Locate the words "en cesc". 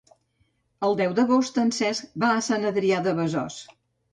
1.65-2.17